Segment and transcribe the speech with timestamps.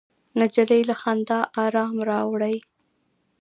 [0.39, 2.55] نجلۍ له خندا ارام راوړي.